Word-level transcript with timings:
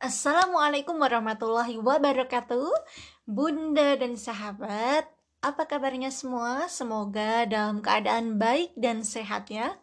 Assalamualaikum 0.00 0.96
warahmatullahi 0.96 1.76
wabarakatuh. 1.76 2.72
Bunda 3.28 4.00
dan 4.00 4.16
sahabat 4.16 5.04
Apa 5.44 5.68
kabarnya 5.68 6.08
semua? 6.08 6.72
Semoga 6.72 7.44
dalam 7.44 7.84
keadaan 7.84 8.40
baik 8.40 8.72
dan 8.80 9.04
sehat 9.04 9.52
ya. 9.52 9.76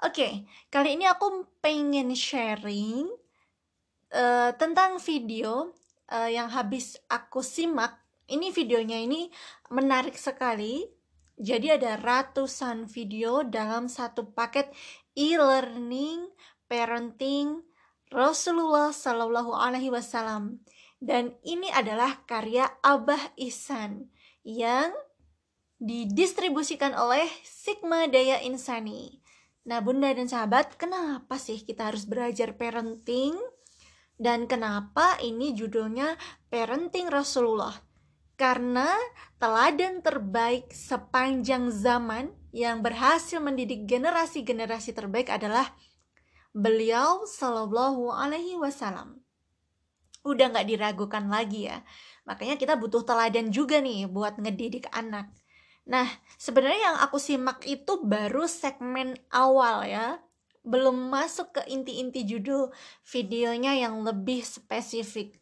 Oke, 0.00 0.48
kali 0.72 0.96
ini 0.96 1.04
aku 1.04 1.44
pengen 1.60 2.16
sharing 2.16 3.12
uh, 4.16 4.56
Tentang 4.56 4.96
video 5.04 5.76
uh, 6.08 6.32
yang 6.32 6.48
habis 6.48 6.96
aku 7.12 7.44
simak. 7.44 8.00
Ini 8.32 8.56
videonya 8.56 9.04
ini 9.04 9.28
menarik 9.68 10.16
sekali. 10.16 10.88
Jadi 11.36 11.76
ada 11.76 12.00
ratusan 12.00 12.88
video 12.88 13.44
dalam 13.44 13.92
satu 13.92 14.32
paket 14.32 14.72
e-learning, 15.12 16.32
parenting, 16.72 17.60
Rasulullah 18.12 18.92
Shallallahu 18.92 19.56
Alaihi 19.56 19.88
Wasallam 19.88 20.60
dan 21.00 21.32
ini 21.42 21.72
adalah 21.72 22.22
karya 22.28 22.68
Abah 22.84 23.32
Ihsan 23.40 24.12
yang 24.44 24.92
didistribusikan 25.82 26.94
oleh 26.94 27.26
Sigma 27.42 28.06
Daya 28.06 28.38
Insani. 28.44 29.18
Nah, 29.66 29.82
Bunda 29.82 30.12
dan 30.12 30.30
sahabat, 30.30 30.78
kenapa 30.78 31.40
sih 31.40 31.64
kita 31.64 31.90
harus 31.90 32.06
belajar 32.06 32.54
parenting? 32.54 33.34
Dan 34.22 34.46
kenapa 34.46 35.18
ini 35.18 35.50
judulnya 35.50 36.14
Parenting 36.46 37.10
Rasulullah? 37.10 37.74
Karena 38.38 38.90
teladan 39.42 39.98
terbaik 39.98 40.70
sepanjang 40.70 41.70
zaman 41.74 42.30
yang 42.54 42.82
berhasil 42.82 43.42
mendidik 43.42 43.86
generasi-generasi 43.90 44.94
terbaik 44.94 45.30
adalah 45.30 45.74
beliau 46.52 47.24
Shallallahu 47.24 48.12
Alaihi 48.12 48.60
Wasallam. 48.60 49.20
Udah 50.22 50.52
nggak 50.52 50.68
diragukan 50.68 51.26
lagi 51.26 51.66
ya. 51.66 51.82
Makanya 52.28 52.54
kita 52.60 52.78
butuh 52.78 53.02
teladan 53.02 53.50
juga 53.50 53.82
nih 53.82 54.06
buat 54.06 54.38
ngedidik 54.38 54.86
anak. 54.94 55.32
Nah, 55.82 56.06
sebenarnya 56.38 56.94
yang 56.94 56.98
aku 57.02 57.18
simak 57.18 57.66
itu 57.66 57.98
baru 58.06 58.46
segmen 58.46 59.18
awal 59.34 59.82
ya. 59.82 60.22
Belum 60.62 60.94
masuk 61.10 61.58
ke 61.58 61.62
inti-inti 61.66 62.22
judul 62.22 62.70
videonya 63.02 63.74
yang 63.74 64.06
lebih 64.06 64.46
spesifik. 64.46 65.34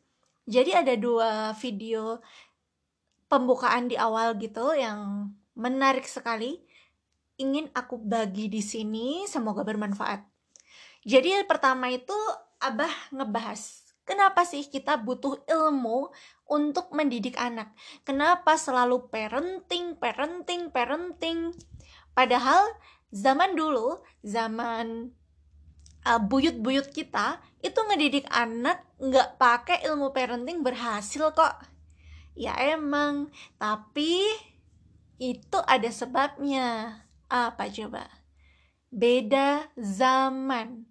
Jadi 0.49 0.73
ada 0.73 0.97
dua 0.97 1.53
video 1.61 2.25
pembukaan 3.29 3.93
di 3.93 4.01
awal 4.01 4.41
gitu 4.41 4.73
yang 4.73 5.29
menarik 5.53 6.09
sekali. 6.09 6.65
Ingin 7.37 7.69
aku 7.77 8.01
bagi 8.01 8.49
di 8.49 8.65
sini, 8.65 9.29
semoga 9.29 9.61
bermanfaat. 9.61 10.30
Jadi 11.05 11.45
pertama 11.49 11.89
itu 11.89 12.17
Abah 12.61 12.93
ngebahas 13.09 13.91
Kenapa 14.11 14.43
sih 14.43 14.67
kita 14.67 14.99
butuh 14.99 15.39
ilmu 15.47 16.11
untuk 16.51 16.91
mendidik 16.91 17.39
anak? 17.39 17.71
Kenapa 18.03 18.59
selalu 18.59 19.07
parenting, 19.07 19.95
parenting, 20.03 20.75
parenting? 20.75 21.55
Padahal 22.11 22.75
zaman 23.15 23.55
dulu, 23.55 24.03
zaman 24.27 25.15
uh, 26.03 26.19
buyut-buyut 26.27 26.91
kita 26.91 27.39
itu 27.63 27.79
ngedidik 27.79 28.27
anak 28.35 28.83
nggak 28.99 29.39
pakai 29.39 29.87
ilmu 29.87 30.11
parenting 30.11 30.67
berhasil 30.67 31.31
kok. 31.31 31.55
Ya 32.35 32.59
emang, 32.59 33.31
tapi 33.63 34.27
itu 35.23 35.59
ada 35.71 35.87
sebabnya. 35.87 36.99
Apa 37.31 37.71
coba? 37.71 38.11
Beda 38.91 39.71
zaman 39.79 40.90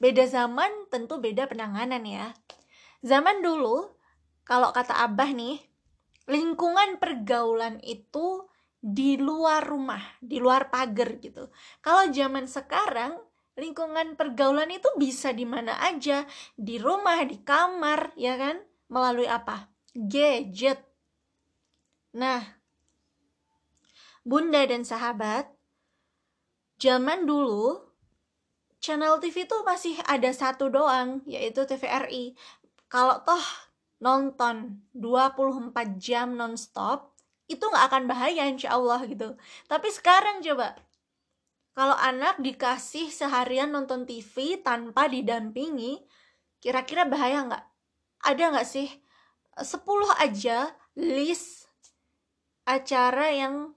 beda 0.00 0.24
zaman 0.26 0.88
tentu 0.88 1.20
beda 1.20 1.44
penanganan 1.46 2.02
ya. 2.08 2.32
Zaman 3.04 3.44
dulu, 3.44 3.92
kalau 4.48 4.72
kata 4.72 5.04
Abah 5.04 5.30
nih, 5.30 5.60
lingkungan 6.26 6.96
pergaulan 6.96 7.78
itu 7.84 8.48
di 8.80 9.20
luar 9.20 9.60
rumah, 9.60 10.00
di 10.24 10.40
luar 10.40 10.72
pagar 10.72 11.20
gitu. 11.20 11.52
Kalau 11.84 12.08
zaman 12.08 12.48
sekarang, 12.48 13.20
lingkungan 13.60 14.16
pergaulan 14.16 14.72
itu 14.72 14.88
bisa 14.96 15.36
di 15.36 15.44
mana 15.44 15.76
aja, 15.84 16.24
di 16.56 16.80
rumah, 16.80 17.20
di 17.28 17.44
kamar, 17.44 18.16
ya 18.16 18.40
kan? 18.40 18.56
Melalui 18.88 19.28
apa? 19.28 19.68
Gadget. 19.92 20.80
Nah, 22.16 22.40
Bunda 24.24 24.64
dan 24.64 24.84
sahabat, 24.84 25.48
zaman 26.80 27.24
dulu 27.24 27.89
channel 28.80 29.20
TV 29.20 29.44
itu 29.44 29.56
masih 29.62 29.94
ada 30.08 30.32
satu 30.32 30.72
doang, 30.72 31.20
yaitu 31.28 31.62
TVRI. 31.68 32.34
Kalau 32.88 33.20
toh 33.22 33.44
nonton 34.00 34.80
24 34.96 36.00
jam 36.00 36.34
nonstop, 36.34 37.12
itu 37.46 37.60
nggak 37.60 37.86
akan 37.92 38.02
bahaya 38.08 38.48
insya 38.48 38.74
Allah 38.74 39.04
gitu. 39.04 39.36
Tapi 39.68 39.88
sekarang 39.92 40.40
coba, 40.40 40.74
kalau 41.76 41.94
anak 41.94 42.40
dikasih 42.40 43.12
seharian 43.12 43.70
nonton 43.70 44.08
TV 44.08 44.58
tanpa 44.64 45.06
didampingi, 45.06 46.00
kira-kira 46.58 47.04
bahaya 47.06 47.46
nggak? 47.46 47.64
Ada 48.26 48.44
nggak 48.56 48.68
sih 48.68 48.88
10 49.60 50.12
aja 50.16 50.72
list 50.96 51.68
acara 52.64 53.32
yang 53.32 53.76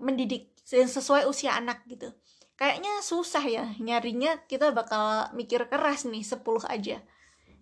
mendidik 0.00 0.54
sesuai 0.64 1.26
usia 1.26 1.56
anak 1.56 1.84
gitu 1.88 2.12
kayaknya 2.58 3.00
susah 3.06 3.44
ya 3.46 3.64
nyarinya 3.78 4.42
kita 4.50 4.74
bakal 4.74 5.30
mikir 5.32 5.70
keras 5.70 6.04
nih 6.04 6.26
10 6.26 6.42
aja. 6.66 6.98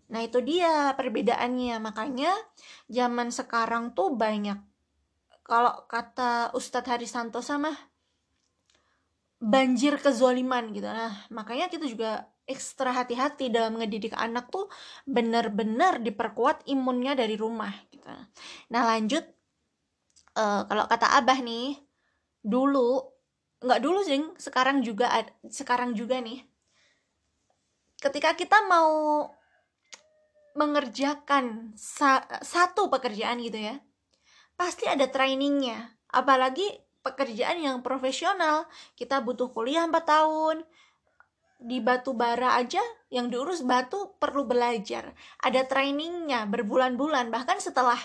Nah 0.09 0.21
itu 0.25 0.41
dia 0.41 0.97
perbedaannya. 0.97 1.77
Makanya 1.85 2.33
zaman 2.89 3.29
sekarang 3.29 3.93
tuh 3.93 4.17
banyak 4.17 4.57
kalau 5.47 5.87
kata 5.87 6.51
Ustadz 6.57 6.91
Harisanto 6.91 7.45
sama 7.45 7.71
banjir 9.39 10.01
kezoliman 10.01 10.73
gitu. 10.73 10.89
Nah 10.89 11.13
makanya 11.29 11.69
kita 11.69 11.85
juga 11.87 12.27
ekstra 12.47 12.95
hati-hati 12.95 13.51
dalam 13.51 13.77
ngedidik 13.77 14.15
anak 14.15 14.49
tuh 14.49 14.71
benar-benar 15.05 16.01
diperkuat 16.01 16.65
imunnya 16.71 17.13
dari 17.19 17.37
rumah 17.37 17.75
gitu. 17.93 18.07
Nah 18.73 18.83
lanjut 18.87 19.23
uh, 20.39 20.63
kalau 20.65 20.87
kata 20.87 21.21
abah 21.21 21.43
nih 21.43 21.75
dulu 22.47 23.16
nggak 23.63 23.81
dulu 23.81 24.01
sih 24.05 24.21
sekarang 24.37 24.85
juga 24.85 25.09
sekarang 25.49 25.97
juga 25.97 26.21
nih. 26.21 26.45
Ketika 27.97 28.37
kita 28.37 28.65
mau 28.69 29.25
mengerjakan 30.57 31.77
sa 31.77 32.25
satu 32.41 32.89
pekerjaan 32.89 33.41
gitu 33.45 33.61
ya 33.61 33.77
pasti 34.57 34.89
ada 34.89 35.05
trainingnya. 35.09 35.97
Apalagi 36.09 36.65
pekerjaan 37.07 37.63
yang 37.63 37.77
profesional. 37.87 38.67
Kita 38.99 39.23
butuh 39.23 39.53
kuliah 39.55 39.87
4 39.87 39.95
tahun 40.03 40.57
di 41.57 41.81
batu 41.81 42.13
bara 42.13 42.59
aja 42.61 42.83
yang 43.09 43.31
diurus 43.31 43.63
batu 43.63 44.17
perlu 44.19 44.45
belajar. 44.45 45.15
Ada 45.41 45.65
trainingnya 45.71 46.45
berbulan-bulan 46.51 47.31
bahkan 47.31 47.63
setelah 47.63 47.97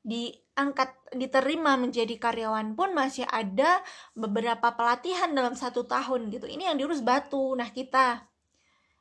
diangkat 0.00 0.96
diterima 1.12 1.76
menjadi 1.76 2.16
karyawan 2.16 2.72
pun 2.72 2.96
masih 2.96 3.28
ada 3.28 3.84
beberapa 4.16 4.72
pelatihan 4.72 5.32
dalam 5.32 5.52
satu 5.52 5.84
tahun 5.84 6.32
gitu. 6.32 6.48
Ini 6.48 6.72
yang 6.72 6.76
diurus 6.80 7.04
batu. 7.04 7.52
Nah 7.56 7.68
kita 7.68 8.24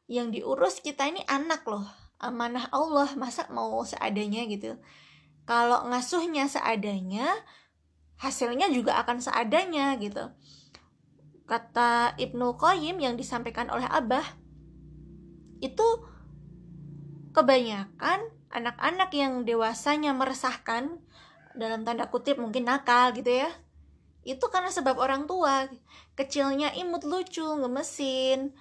yang 0.09 0.33
diurus 0.33 0.83
kita 0.83 1.07
ini 1.07 1.23
anak 1.29 1.63
loh. 1.69 1.85
Amanah 2.19 2.67
Allah 2.75 3.07
masa 3.15 3.47
mau 3.47 3.79
seadanya 3.87 4.43
gitu. 4.49 4.75
Kalau 5.47 5.87
ngasuhnya 5.87 6.51
seadanya 6.51 7.31
hasilnya 8.19 8.67
juga 8.69 8.99
akan 8.99 9.23
seadanya 9.23 9.95
gitu. 10.03 10.27
Kata 11.47 12.13
Ibnu 12.19 12.59
Qayyim 12.59 12.99
yang 12.99 13.15
disampaikan 13.15 13.71
oleh 13.71 13.87
Abah 13.87 14.37
itu 15.63 15.87
kebanyakan 17.31 18.38
anak-anak 18.49 19.09
yang 19.13 19.45
dewasanya 19.45 20.13
meresahkan 20.13 20.97
dalam 21.53 21.85
tanda 21.85 22.09
kutip 22.09 22.37
mungkin 22.37 22.69
nakal 22.69 23.13
gitu 23.13 23.45
ya 23.45 23.49
itu 24.27 24.45
karena 24.51 24.69
sebab 24.69 24.99
orang 24.99 25.25
tua. 25.25 25.67
Kecilnya 26.13 26.75
imut 26.75 27.07
lucu 27.07 27.43
ngemesin. 27.43 28.51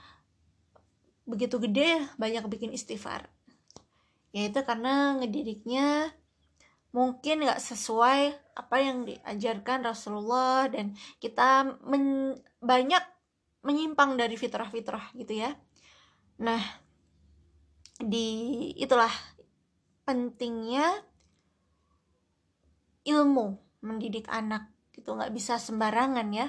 Begitu 1.27 1.59
gede 1.59 2.07
banyak 2.17 2.47
bikin 2.47 2.71
istighfar. 2.73 3.29
Ya 4.31 4.47
itu 4.47 4.61
karena 4.63 5.19
ngedidiknya 5.19 6.15
mungkin 6.89 7.45
nggak 7.45 7.61
sesuai 7.61 8.33
apa 8.57 8.77
yang 8.81 9.05
diajarkan 9.05 9.85
Rasulullah 9.85 10.73
dan 10.73 10.97
kita 11.21 11.77
men 11.85 12.33
banyak 12.65 13.05
menyimpang 13.61 14.17
dari 14.17 14.41
fitrah-fitrah 14.41 15.13
gitu 15.21 15.45
ya. 15.45 15.53
Nah 16.41 16.63
di 17.99 18.71
itulah 18.79 19.11
pentingnya 20.09 21.05
ilmu 23.05 23.61
mendidik 23.85 24.25
anak 24.33 24.73
gitu 24.97 25.13
nggak 25.13 25.37
bisa 25.37 25.61
sembarangan 25.61 26.33
ya 26.33 26.49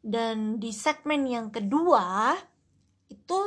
dan 0.00 0.56
di 0.56 0.72
segmen 0.72 1.28
yang 1.28 1.52
kedua 1.52 2.32
itu 3.12 3.38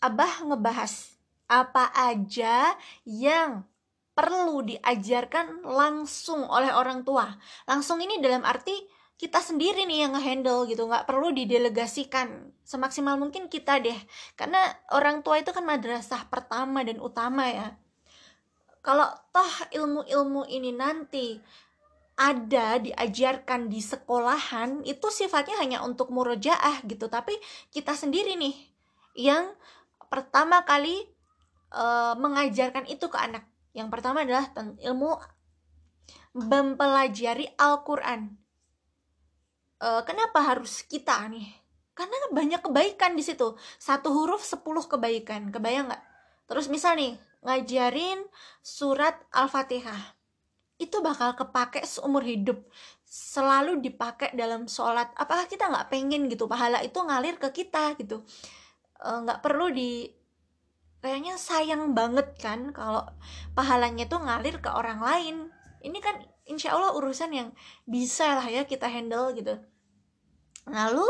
abah 0.00 0.48
ngebahas 0.48 1.20
apa 1.50 1.92
aja 1.92 2.72
yang 3.04 3.68
perlu 4.16 4.60
diajarkan 4.64 5.64
langsung 5.64 6.44
oleh 6.44 6.70
orang 6.76 7.02
tua. 7.08 7.24
Langsung 7.64 8.04
ini 8.04 8.20
dalam 8.20 8.44
arti 8.44 8.72
kita 9.16 9.40
sendiri 9.40 9.84
nih 9.84 10.08
yang 10.08 10.12
ngehandle 10.16 10.68
gitu, 10.68 10.84
nggak 10.84 11.08
perlu 11.08 11.32
didelegasikan. 11.32 12.52
Semaksimal 12.64 13.16
mungkin 13.16 13.48
kita 13.48 13.80
deh, 13.80 13.96
karena 14.36 14.60
orang 14.92 15.24
tua 15.24 15.40
itu 15.40 15.52
kan 15.52 15.64
madrasah 15.64 16.28
pertama 16.28 16.84
dan 16.84 17.00
utama 17.00 17.48
ya. 17.48 17.79
Kalau 18.80 19.08
toh 19.32 19.54
ilmu-ilmu 19.76 20.48
ini 20.48 20.72
nanti 20.72 21.36
ada 22.20 22.76
diajarkan 22.80 23.68
di 23.68 23.80
sekolahan 23.80 24.84
itu 24.84 25.08
sifatnya 25.08 25.56
hanya 25.56 25.78
untuk 25.80 26.12
murojaah 26.12 26.84
gitu 26.84 27.08
tapi 27.08 27.32
kita 27.72 27.96
sendiri 27.96 28.36
nih 28.36 28.52
yang 29.16 29.56
pertama 30.12 30.60
kali 30.68 31.00
uh, 31.74 32.14
mengajarkan 32.18 32.86
itu 32.90 33.06
ke 33.06 33.18
anak. 33.18 33.46
Yang 33.70 33.88
pertama 33.94 34.26
adalah 34.26 34.50
ilmu 34.82 35.14
mempelajari 36.34 37.54
Al-Qur'an. 37.54 38.34
Uh, 39.80 40.02
kenapa 40.04 40.42
harus 40.44 40.82
kita 40.84 41.16
nih? 41.30 41.46
Karena 41.94 42.14
banyak 42.34 42.60
kebaikan 42.60 43.14
di 43.14 43.22
situ. 43.22 43.54
Satu 43.78 44.10
huruf 44.10 44.42
sepuluh 44.42 44.82
kebaikan. 44.84 45.54
Kebayang 45.54 45.90
nggak? 45.90 46.02
Terus 46.50 46.66
misal 46.66 46.98
nih, 46.98 47.14
ngajarin 47.44 48.20
surat 48.60 49.16
Al-Fatihah. 49.32 50.16
Itu 50.80 51.04
bakal 51.04 51.36
kepake 51.36 51.84
seumur 51.84 52.24
hidup. 52.24 52.64
Selalu 53.04 53.82
dipakai 53.84 54.32
dalam 54.32 54.70
sholat. 54.70 55.12
Apakah 55.18 55.44
kita 55.50 55.68
nggak 55.68 55.90
pengen 55.92 56.30
gitu 56.30 56.46
pahala 56.46 56.80
itu 56.80 56.96
ngalir 57.00 57.36
ke 57.36 57.52
kita 57.52 57.98
gitu? 58.00 58.22
Eh, 59.00 59.18
nggak 59.24 59.40
perlu 59.40 59.72
di 59.72 60.08
kayaknya 61.00 61.40
sayang 61.40 61.96
banget 61.96 62.36
kan 62.36 62.76
kalau 62.76 63.08
pahalanya 63.56 64.04
tuh 64.04 64.20
ngalir 64.20 64.60
ke 64.60 64.68
orang 64.68 65.00
lain 65.00 65.36
ini 65.80 65.96
kan 66.04 66.20
insya 66.44 66.76
Allah 66.76 66.92
urusan 66.92 67.32
yang 67.32 67.48
bisa 67.88 68.36
lah 68.36 68.44
ya 68.44 68.68
kita 68.68 68.84
handle 68.84 69.32
gitu 69.32 69.56
lalu 70.68 71.08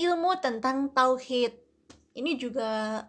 ilmu 0.00 0.40
tentang 0.40 0.88
tauhid 0.96 1.52
ini 2.16 2.40
juga 2.40 3.04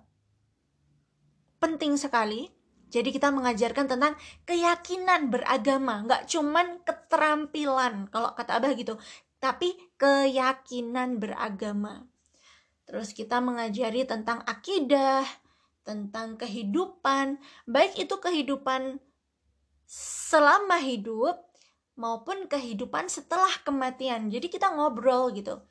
penting 1.65 1.97
sekali 1.97 2.53
jadi 2.93 3.09
kita 3.09 3.33
mengajarkan 3.33 3.89
tentang 3.89 4.13
keyakinan 4.45 5.33
beragama 5.33 6.05
nggak 6.05 6.29
cuman 6.29 6.85
keterampilan 6.85 8.05
kalau 8.13 8.37
kata 8.37 8.61
abah 8.61 8.77
gitu 8.77 9.01
tapi 9.41 9.73
keyakinan 9.97 11.17
beragama 11.17 12.05
Terus 12.85 13.17
kita 13.17 13.41
mengajari 13.41 14.05
tentang 14.05 14.45
akidah, 14.45 15.25
tentang 15.81 16.37
kehidupan, 16.37 17.41
baik 17.65 17.97
itu 17.97 18.15
kehidupan 18.21 19.01
selama 20.29 20.77
hidup 20.81 21.49
maupun 21.97 22.45
kehidupan 22.45 23.09
setelah 23.09 23.51
kematian. 23.65 24.29
Jadi 24.29 24.47
kita 24.53 24.69
ngobrol 24.69 25.33
gitu. 25.33 25.65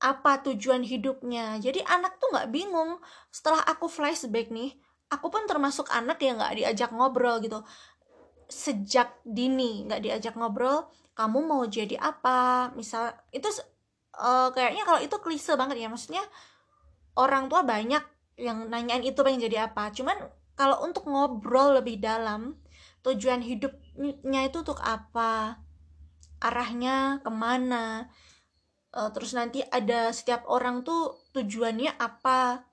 Apa 0.00 0.42
tujuan 0.42 0.82
hidupnya? 0.82 1.60
Jadi 1.60 1.84
anak 1.84 2.16
tuh 2.16 2.32
nggak 2.32 2.50
bingung. 2.50 2.98
Setelah 3.28 3.62
aku 3.68 3.86
flashback 3.86 4.48
nih, 4.48 4.74
aku 5.12 5.28
pun 5.28 5.44
termasuk 5.44 5.92
anak 5.92 6.16
yang 6.24 6.40
nggak 6.40 6.56
diajak 6.56 6.90
ngobrol 6.96 7.36
gitu. 7.44 7.60
Sejak 8.48 9.20
dini 9.28 9.84
nggak 9.84 10.00
diajak 10.00 10.34
ngobrol, 10.40 10.88
kamu 11.12 11.44
mau 11.44 11.62
jadi 11.68 12.00
apa? 12.00 12.72
Misal 12.72 13.12
itu 13.28 13.52
uh, 14.16 14.48
kayaknya 14.56 14.88
kalau 14.88 15.00
itu 15.04 15.16
klise 15.20 15.52
banget 15.60 15.84
ya. 15.84 15.92
Maksudnya 15.92 16.24
orang 17.20 17.52
tua 17.52 17.60
banyak 17.60 18.00
yang 18.40 18.72
nanyain 18.72 19.04
itu 19.04 19.20
pengen 19.20 19.44
jadi 19.44 19.68
apa. 19.68 19.92
Cuman 19.92 20.16
kalau 20.56 20.80
untuk 20.80 21.04
ngobrol 21.04 21.84
lebih 21.84 22.00
dalam 22.00 22.56
tujuan 23.04 23.44
hidupnya 23.44 24.48
itu 24.48 24.56
untuk 24.64 24.80
apa? 24.80 25.60
Arahnya 26.40 27.20
ke 27.20 27.30
mana? 27.30 28.08
Uh, 28.92 29.08
terus 29.12 29.32
nanti 29.32 29.64
ada 29.64 30.12
setiap 30.12 30.44
orang 30.48 30.84
tuh 30.84 31.16
tujuannya 31.32 31.96
apa 31.96 32.71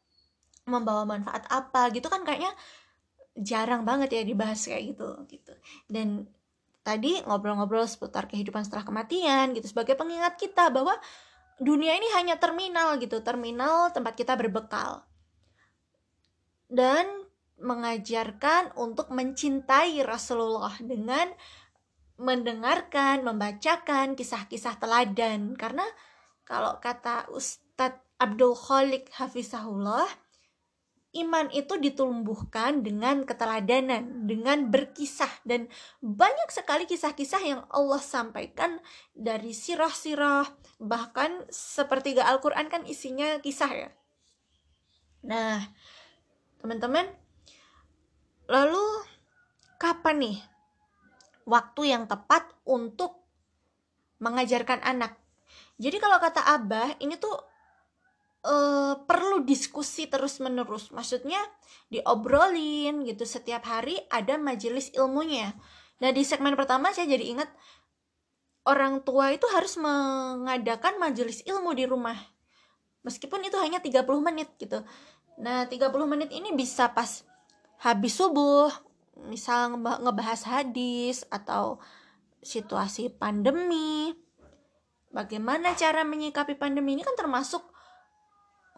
membawa 0.69 1.03
manfaat 1.03 1.49
apa 1.49 1.89
gitu 1.91 2.07
kan 2.07 2.21
kayaknya 2.21 2.53
jarang 3.39 3.83
banget 3.83 4.13
ya 4.13 4.21
dibahas 4.21 4.61
kayak 4.67 4.93
gitu 4.95 5.09
gitu 5.31 5.53
dan 5.89 6.29
tadi 6.85 7.19
ngobrol-ngobrol 7.25 7.85
seputar 7.89 8.29
kehidupan 8.29 8.63
setelah 8.63 8.85
kematian 8.85 9.57
gitu 9.57 9.67
sebagai 9.67 9.97
pengingat 9.97 10.37
kita 10.37 10.69
bahwa 10.69 10.95
dunia 11.59 11.93
ini 11.99 12.07
hanya 12.15 12.39
terminal 12.39 12.95
gitu, 12.97 13.19
terminal 13.19 13.91
tempat 13.91 14.15
kita 14.15 14.33
berbekal. 14.39 15.03
Dan 16.71 17.27
mengajarkan 17.59 18.71
untuk 18.79 19.11
mencintai 19.11 19.99
Rasulullah 20.07 20.71
dengan 20.79 21.27
mendengarkan, 22.15 23.27
membacakan 23.27 24.15
kisah-kisah 24.15 24.79
teladan. 24.79 25.59
Karena 25.59 25.83
kalau 26.47 26.79
kata 26.79 27.27
Ustadz 27.35 27.99
Abdul 28.15 28.55
Khalik 28.55 29.11
Hafizahullah, 29.11 30.07
iman 31.09 31.49
itu 31.49 31.73
ditumbuhkan 31.81 32.85
dengan 32.85 33.25
keteladanan, 33.25 34.29
dengan 34.29 34.69
berkisah 34.69 35.41
dan 35.41 35.65
banyak 36.05 36.49
sekali 36.53 36.85
kisah-kisah 36.85 37.41
yang 37.41 37.61
Allah 37.73 37.97
sampaikan 37.97 38.77
dari 39.17 39.49
sirah-sirah, 39.49 40.45
bahkan 40.77 41.49
sepertiga 41.49 42.29
Al-Qur'an 42.29 42.69
kan 42.69 42.85
isinya 42.85 43.41
kisah 43.41 43.71
ya. 43.73 43.89
Nah, 45.25 45.65
teman-teman, 46.61 47.09
lalu 48.45 48.85
kapan 49.81 50.15
nih 50.21 50.37
waktu 51.49 51.89
yang 51.89 52.05
tepat 52.05 52.45
untuk 52.69 53.17
mengajarkan 54.21 54.85
anak? 54.85 55.17
Jadi 55.81 55.97
kalau 55.97 56.21
kata 56.21 56.45
Abah, 56.53 57.01
ini 57.01 57.17
tuh 57.17 57.33
uh, 58.45 58.93
perlu 59.03 59.43
diskusi 59.43 60.07
terus 60.07 60.39
menerus 60.39 60.91
maksudnya 60.95 61.39
diobrolin 61.91 63.03
gitu 63.03 63.25
setiap 63.25 63.65
hari 63.67 63.99
ada 64.13 64.37
majelis 64.39 64.93
ilmunya. 64.95 65.55
Nah 65.99 66.09
di 66.15 66.23
segmen 66.23 66.55
pertama 66.55 66.93
saya 66.95 67.11
jadi 67.11 67.35
ingat 67.35 67.49
orang 68.67 69.01
tua 69.03 69.33
itu 69.33 69.47
harus 69.51 69.75
mengadakan 69.81 71.01
majelis 71.01 71.43
ilmu 71.43 71.73
di 71.75 71.89
rumah. 71.89 72.15
Meskipun 73.03 73.41
itu 73.47 73.55
hanya 73.57 73.79
30 73.79 74.05
menit 74.21 74.51
gitu. 74.59 74.83
Nah 75.39 75.65
30 75.67 75.91
menit 76.07 76.29
ini 76.35 76.51
bisa 76.55 76.91
pas 76.91 77.23
habis 77.79 78.15
subuh 78.15 78.69
misal 79.27 79.75
ngebahas 79.79 80.47
hadis 80.47 81.27
atau 81.27 81.79
situasi 82.39 83.11
pandemi. 83.11 84.15
Bagaimana 85.09 85.73
cara 85.73 86.05
menyikapi 86.05 86.55
pandemi 86.55 86.95
ini 86.95 87.03
kan 87.03 87.17
termasuk 87.17 87.65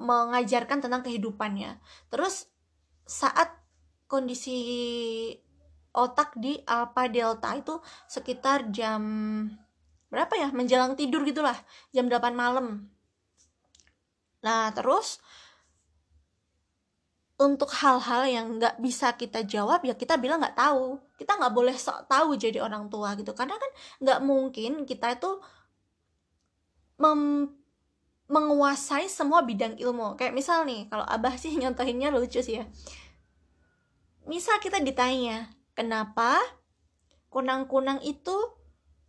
mengajarkan 0.02 0.82
tentang 0.82 1.06
kehidupannya. 1.06 1.78
Terus 2.10 2.50
saat 3.06 3.54
kondisi 4.10 4.58
otak 5.96 6.36
di 6.40 6.60
alpha 6.68 7.08
delta 7.08 7.54
itu 7.56 7.78
sekitar 8.10 8.74
jam 8.74 9.02
berapa 10.12 10.34
ya? 10.36 10.50
Menjelang 10.52 11.00
tidur 11.00 11.24
gitulah, 11.24 11.56
jam 11.96 12.10
8 12.10 12.34
malam. 12.36 12.92
Nah, 14.42 14.74
terus 14.74 15.22
untuk 17.42 17.74
hal-hal 17.74 18.30
yang 18.30 18.48
nggak 18.62 18.78
bisa 18.78 19.18
kita 19.18 19.42
jawab 19.42 19.82
ya 19.82 19.98
kita 19.98 20.14
bilang 20.22 20.38
nggak 20.46 20.54
tahu 20.54 21.02
kita 21.18 21.42
nggak 21.42 21.54
boleh 21.58 21.74
sok 21.74 22.06
tahu 22.06 22.38
jadi 22.38 22.62
orang 22.62 22.86
tua 22.86 23.18
gitu 23.18 23.34
karena 23.34 23.58
kan 23.58 23.72
nggak 23.98 24.20
mungkin 24.22 24.86
kita 24.86 25.18
itu 25.18 25.42
mem 27.02 27.50
menguasai 28.32 29.12
semua 29.12 29.44
bidang 29.44 29.76
ilmu. 29.76 30.16
Kayak 30.16 30.32
misal 30.32 30.64
nih 30.64 30.88
kalau 30.88 31.04
abah 31.04 31.36
sih 31.36 31.52
nyontohinnya 31.60 32.16
lucu 32.16 32.40
sih 32.40 32.64
ya. 32.64 32.66
Misal 34.24 34.64
kita 34.64 34.80
ditanya 34.80 35.52
kenapa 35.76 36.40
kunang-kunang 37.28 38.00
itu 38.08 38.34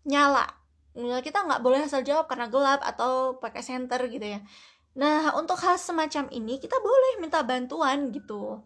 nyala? 0.02 0.50
Kita 1.22 1.46
nggak 1.46 1.62
boleh 1.62 1.86
asal 1.86 2.02
jawab 2.02 2.26
karena 2.26 2.50
gelap 2.50 2.82
atau 2.82 3.38
pakai 3.38 3.62
senter 3.62 4.10
gitu 4.10 4.26
ya. 4.26 4.42
Nah 4.98 5.32
untuk 5.38 5.56
hal 5.62 5.78
semacam 5.78 6.28
ini 6.34 6.58
kita 6.58 6.76
boleh 6.82 7.22
minta 7.22 7.40
bantuan 7.46 8.10
gitu. 8.10 8.60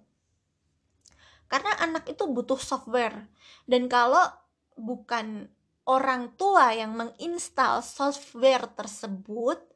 Karena 1.46 1.78
anak 1.78 2.10
itu 2.10 2.26
butuh 2.26 2.58
software. 2.58 3.28
Dan 3.68 3.86
kalau 3.86 4.24
bukan 4.74 5.46
orang 5.86 6.34
tua 6.34 6.74
yang 6.74 6.98
menginstal 6.98 7.78
software 7.84 8.66
tersebut 8.74 9.75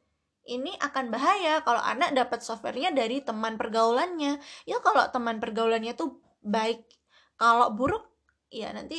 ini 0.51 0.75
akan 0.83 1.15
bahaya 1.15 1.63
kalau 1.63 1.79
anak 1.79 2.11
dapat 2.11 2.43
softwarenya 2.43 2.91
dari 2.91 3.23
teman 3.23 3.55
pergaulannya. 3.55 4.43
Ya 4.67 4.83
kalau 4.83 5.07
teman 5.15 5.39
pergaulannya 5.39 5.95
tuh 5.95 6.19
baik 6.43 6.83
kalau 7.39 7.71
buruk 7.71 8.11
ya 8.51 8.75
nanti 8.75 8.99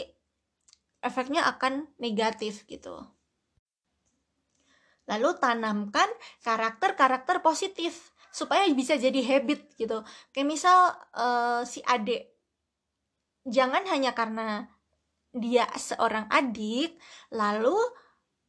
efeknya 1.04 1.44
akan 1.52 1.92
negatif 2.00 2.64
gitu. 2.72 2.96
Lalu 5.12 5.36
tanamkan 5.44 6.08
karakter-karakter 6.40 7.44
positif 7.44 8.16
supaya 8.32 8.64
bisa 8.72 8.96
jadi 8.96 9.20
habit 9.20 9.76
gitu. 9.76 10.08
Kayak 10.32 10.48
misal 10.48 10.96
uh, 11.20 11.68
si 11.68 11.84
adik 11.84 12.32
jangan 13.44 13.84
hanya 13.92 14.16
karena 14.16 14.72
dia 15.36 15.68
seorang 15.76 16.32
adik 16.32 16.96
lalu 17.34 17.76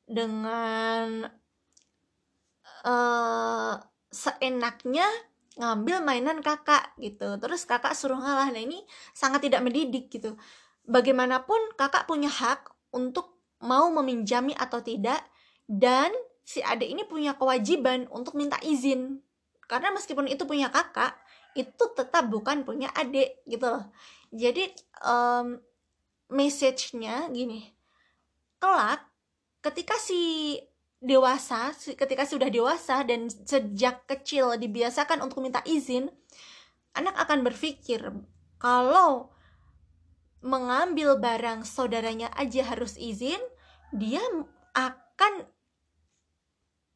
dengan 0.07 1.27
uh, 2.83 3.79
seenaknya 4.13 5.07
ngambil 5.57 6.05
mainan 6.05 6.39
kakak 6.41 6.93
gitu. 7.01 7.37
Terus 7.41 7.65
kakak 7.65 7.97
suruh 7.97 8.19
ngalah. 8.19 8.53
Nah 8.53 8.63
ini 8.63 8.85
sangat 9.13 9.49
tidak 9.49 9.65
mendidik 9.65 10.09
gitu. 10.13 10.37
Bagaimanapun 10.85 11.77
kakak 11.79 12.09
punya 12.09 12.29
hak 12.29 12.69
untuk 12.93 13.39
mau 13.63 13.89
meminjami 13.95 14.53
atau 14.59 14.83
tidak 14.83 15.23
dan 15.71 16.11
si 16.43 16.59
adik 16.59 16.91
ini 16.91 17.07
punya 17.07 17.39
kewajiban 17.39 18.11
untuk 18.11 18.35
minta 18.35 18.59
izin. 18.61 19.23
Karena 19.71 19.95
meskipun 19.95 20.27
itu 20.27 20.43
punya 20.45 20.69
kakak 20.69 21.15
itu 21.55 21.85
tetap 21.95 22.27
bukan 22.33 22.65
punya 22.65 22.91
adik 22.97 23.45
gitu 23.47 23.69
loh. 23.69 23.85
Jadi 24.33 24.73
um, 25.05 25.61
message-nya 26.33 27.29
gini. 27.31 27.71
Kelak 28.57 29.05
ketika 29.63 29.95
si 30.01 30.57
dewasa, 31.03 31.75
ketika 31.75 32.23
sudah 32.23 32.47
dewasa 32.47 33.03
dan 33.03 33.27
sejak 33.27 34.07
kecil 34.07 34.55
dibiasakan 34.55 35.19
untuk 35.19 35.43
minta 35.43 35.59
izin, 35.67 36.07
anak 36.95 37.19
akan 37.27 37.43
berpikir 37.43 38.07
kalau 38.63 39.35
mengambil 40.43 41.19
barang 41.19 41.67
saudaranya 41.67 42.31
aja 42.39 42.63
harus 42.63 42.95
izin, 42.95 43.39
dia 43.91 44.23
akan 44.75 45.47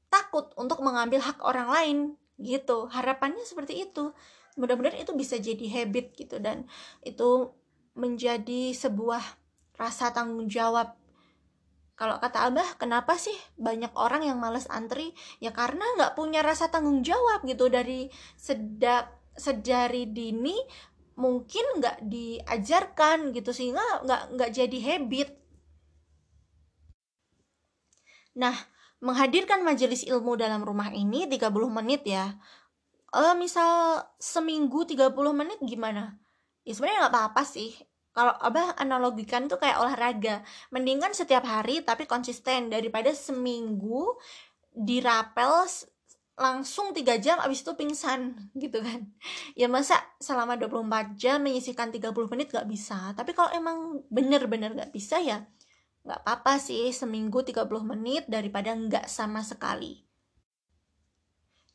takut 0.07 0.55
untuk 0.55 0.81
mengambil 0.87 1.19
hak 1.23 1.43
orang 1.43 1.69
lain 1.69 1.99
gitu. 2.39 2.87
Harapannya 2.87 3.43
seperti 3.43 3.91
itu. 3.91 4.15
Mudah-mudahan 4.55 5.03
itu 5.03 5.13
bisa 5.13 5.37
jadi 5.37 5.67
habit 5.83 6.17
gitu 6.17 6.39
dan 6.39 6.65
itu 7.03 7.53
menjadi 7.93 8.73
sebuah 8.73 9.21
rasa 9.77 10.15
tanggung 10.15 10.49
jawab 10.49 10.97
kalau 11.97 12.21
kata 12.21 12.53
abah 12.53 12.77
kenapa 12.77 13.17
sih 13.17 13.33
banyak 13.57 13.89
orang 13.97 14.29
yang 14.29 14.37
males 14.37 14.69
antri? 14.69 15.17
Ya 15.41 15.49
karena 15.57 15.81
nggak 15.97 16.13
punya 16.13 16.45
rasa 16.45 16.69
tanggung 16.69 17.01
jawab 17.01 17.41
gitu. 17.49 17.73
Dari 17.73 18.13
sedap 18.37 19.17
sedari 19.33 20.05
dini 20.05 20.61
mungkin 21.17 21.65
nggak 21.81 22.05
diajarkan 22.05 23.33
gitu. 23.33 23.57
Sehingga 23.57 24.05
nggak 24.05 24.23
nggak 24.37 24.51
jadi 24.53 24.79
habit. 24.93 25.29
Nah 28.37 28.57
menghadirkan 29.01 29.65
majelis 29.65 30.05
ilmu 30.05 30.37
dalam 30.37 30.61
rumah 30.69 30.93
ini 30.93 31.25
30 31.25 31.49
menit 31.73 32.05
ya. 32.05 32.37
Uh, 33.17 33.33
misal 33.33 34.05
seminggu 34.21 34.85
30 34.85 35.17
menit 35.33 35.57
gimana? 35.65 36.21
Ya 36.69 36.77
sebenarnya 36.77 37.09
nggak 37.09 37.15
apa-apa 37.17 37.43
sih 37.49 37.73
kalau 38.17 38.33
abah 38.41 38.73
analogikan 38.81 39.45
tuh 39.45 39.61
kayak 39.61 39.77
olahraga. 39.77 40.41
Mendingan 40.73 41.13
setiap 41.13 41.45
hari 41.45 41.85
tapi 41.85 42.09
konsisten. 42.09 42.73
Daripada 42.73 43.13
seminggu 43.13 44.17
dirapel 44.73 45.69
langsung 46.37 46.97
tiga 46.97 47.21
jam 47.21 47.37
abis 47.45 47.61
itu 47.61 47.77
pingsan 47.77 48.41
gitu 48.65 48.81
kan. 48.81 49.05
Ya 49.53 49.69
masa 49.69 50.01
selama 50.17 50.57
24 50.57 51.21
jam 51.21 51.45
menyisihkan 51.45 51.93
30 51.93 52.33
menit 52.33 52.57
gak 52.57 52.65
bisa. 52.65 53.13
Tapi 53.13 53.37
kalau 53.37 53.53
emang 53.53 54.01
bener-bener 54.09 54.73
gak 54.73 54.97
bisa 54.97 55.21
ya 55.21 55.45
gak 56.09 56.25
apa-apa 56.25 56.57
sih. 56.57 56.89
Seminggu 56.97 57.45
30 57.45 57.69
menit 57.85 58.25
daripada 58.33 58.73
nggak 58.73 59.13
sama 59.13 59.45
sekali. 59.45 60.09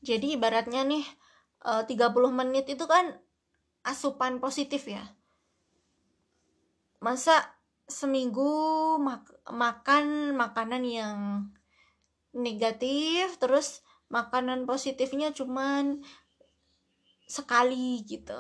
Jadi 0.02 0.34
ibaratnya 0.34 0.82
nih 0.90 1.06
30 1.86 1.86
eh, 1.86 2.34
menit 2.34 2.66
itu 2.66 2.90
kan 2.90 3.14
asupan 3.86 4.42
positif 4.42 4.90
ya 4.90 5.21
masa 7.02 7.58
seminggu 7.90 8.96
mak 9.02 9.28
makan 9.52 10.38
makanan 10.38 10.84
yang 10.88 11.18
negatif 12.32 13.36
terus 13.42 13.84
makanan 14.08 14.64
positifnya 14.64 15.36
cuman 15.36 16.00
sekali 17.28 18.06
gitu. 18.08 18.40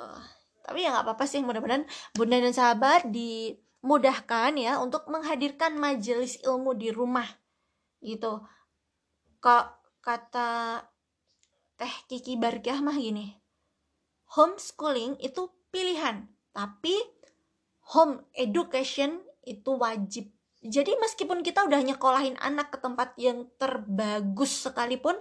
Tapi 0.62 0.86
ya 0.86 0.94
nggak 0.94 1.06
apa-apa 1.10 1.25
sih 1.27 1.44
mudah-mudahan 1.44 1.89
bunda 2.15 2.38
dan 2.39 2.53
sahabat 2.56 3.10
dimudahkan 3.10 4.56
ya 4.56 4.80
untuk 4.80 5.10
menghadirkan 5.12 5.75
majelis 5.75 6.39
ilmu 6.46 6.77
di 6.77 6.94
rumah 6.94 7.27
gitu. 8.00 8.46
Kok 9.41 9.65
kata 10.06 10.86
teh 11.82 11.96
Kiki 12.06 12.38
Barkiah 12.38 12.77
mah 12.77 12.94
gini 12.94 13.41
homeschooling 14.38 15.20
itu 15.20 15.51
pilihan 15.74 16.27
tapi 16.56 16.96
home 17.92 18.24
education 18.36 19.20
itu 19.44 19.76
wajib. 19.76 20.32
Jadi 20.62 20.94
meskipun 21.02 21.42
kita 21.42 21.66
udah 21.66 21.82
nyekolahin 21.82 22.38
anak 22.38 22.72
ke 22.72 22.78
tempat 22.78 23.18
yang 23.18 23.50
terbagus 23.58 24.70
sekalipun, 24.70 25.18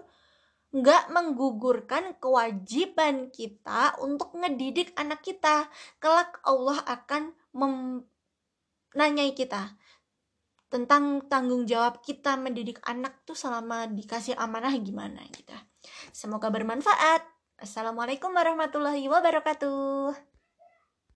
nggak 0.70 1.10
menggugurkan 1.10 2.14
kewajiban 2.22 3.32
kita 3.34 3.96
untuk 3.98 4.36
ngedidik 4.36 4.94
anak 4.94 5.24
kita. 5.24 5.66
Kelak 5.98 6.38
Allah 6.46 6.78
akan 6.86 7.34
menanyai 7.56 9.32
kita 9.34 9.74
tentang 10.70 11.26
tanggung 11.26 11.66
jawab 11.66 11.98
kita 11.98 12.38
mendidik 12.38 12.78
anak 12.86 13.26
tuh 13.26 13.34
selama 13.34 13.90
dikasih 13.90 14.38
amanah 14.38 14.70
gimana 14.78 15.26
kita. 15.34 15.58
Semoga 16.14 16.52
bermanfaat. 16.52 17.26
Assalamualaikum 17.58 18.30
warahmatullahi 18.30 19.10
wabarakatuh. 19.10 20.29